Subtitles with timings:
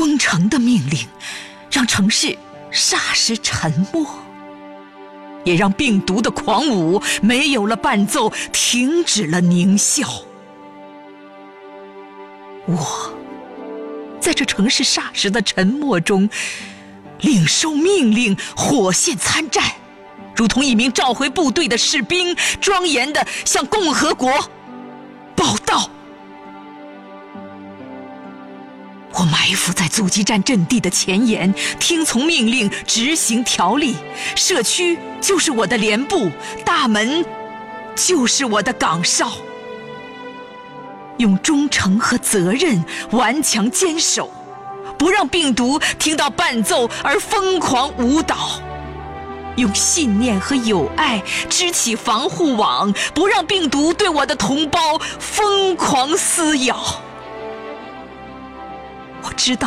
[0.00, 1.06] 封城的命令，
[1.70, 2.34] 让城市
[2.72, 4.06] 霎时沉默，
[5.44, 10.08] 也让病毒的狂舞没有了伴奏，停止了狞笑。
[12.64, 13.12] 我
[14.18, 16.30] 在这城市霎时的沉默中，
[17.20, 19.62] 领受命令，火线参战，
[20.34, 24.48] 如同一名召回部队的士兵，庄严地向共和国
[25.36, 25.90] 报道。
[29.20, 33.94] 我埋伏在阻击战阵地的前沿，听从命令，执行条例。
[34.34, 36.30] 社区就是我的连部，
[36.64, 37.22] 大门
[37.94, 39.30] 就是我的岗哨。
[41.18, 44.32] 用忠诚和责任顽强坚守，
[44.96, 48.62] 不让病毒听到伴奏而疯狂舞蹈；
[49.56, 57.02] 用信念和友爱支起防护网，不让病毒对我的同胞疯狂撕咬。
[59.42, 59.66] 知道，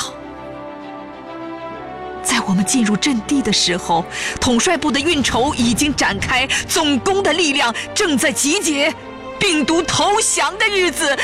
[2.22, 4.06] 在我们进入阵地的时候，
[4.40, 8.94] 统帅部的运筹已经展开，总攻的力量正在集结，
[9.40, 11.18] 病毒投降的日子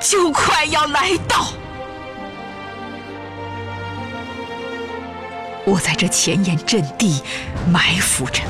[0.00, 1.48] 就快要来到。
[5.64, 7.20] 我在这前沿阵地
[7.68, 8.42] 埋伏着，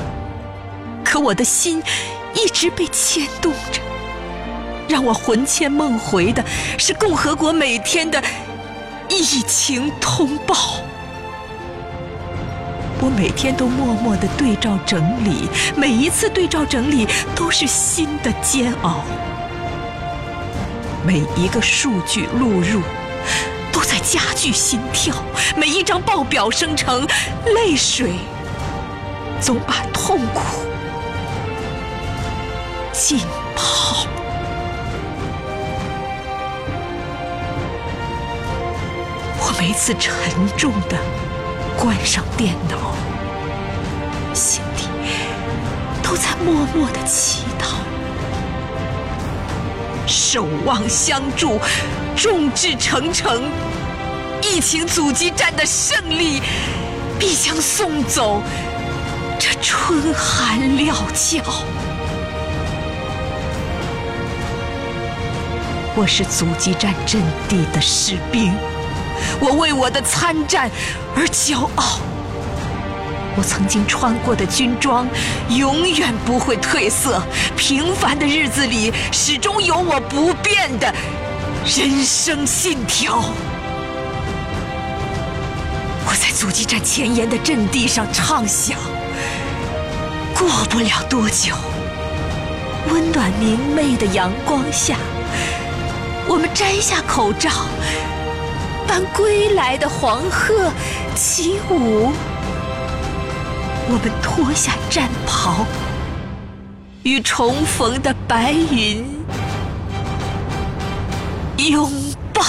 [1.03, 1.81] 可我的心
[2.35, 3.81] 一直被牵动着，
[4.87, 6.45] 让我魂牵梦回的
[6.77, 8.23] 是共和国每天的。
[9.09, 10.55] 疫情通报，
[12.99, 19.01] 我每天都默默的对照整理，每一次对照整理都是新的煎熬，
[21.05, 22.81] 每一个数据录入
[23.71, 25.15] 都在加剧心跳，
[25.55, 27.07] 每一张报表生成，
[27.45, 28.15] 泪水
[29.39, 30.41] 总把痛苦
[32.91, 33.19] 浸
[39.59, 40.13] 每次沉
[40.55, 40.97] 重的
[41.75, 42.93] 关上电脑，
[44.31, 44.83] 心里
[46.03, 47.77] 都在默默的祈祷，
[50.05, 51.59] 守望相助，
[52.15, 53.49] 众志成城，
[54.43, 56.39] 疫情阻击战的胜利
[57.17, 58.43] 必将送走
[59.39, 61.41] 这春寒料峭。
[65.95, 68.53] 我是阻击战阵地的士兵。
[69.39, 70.69] 我为我的参战
[71.15, 71.99] 而骄傲。
[73.35, 75.07] 我曾经穿过的军装
[75.49, 77.21] 永远不会褪色。
[77.55, 80.91] 平凡的日子里，始终有我不变的
[81.65, 83.23] 人生信条。
[86.09, 88.75] 我在阻击战前沿的阵地上畅想：
[90.33, 91.53] 过不了多久，
[92.89, 94.95] 温暖明媚的阳光下，
[96.27, 97.51] 我们摘下口罩。
[98.87, 100.71] 般归来的黄鹤
[101.13, 102.11] 起舞，
[103.89, 105.65] 我们脱下战袍，
[107.03, 109.05] 与重逢的白云
[111.57, 111.91] 拥
[112.33, 112.41] 抱。